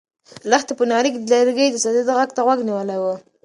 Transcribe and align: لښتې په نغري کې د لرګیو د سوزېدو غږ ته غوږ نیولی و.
لښتې 0.49 0.73
په 0.77 0.83
نغري 0.89 1.09
کې 1.13 1.19
د 1.21 1.25
لرګیو 1.39 1.73
د 1.73 1.77
سوزېدو 1.83 2.11
غږ 2.17 2.29
ته 2.35 2.41
غوږ 2.45 2.59
نیولی 2.69 2.97
و. 2.99 3.05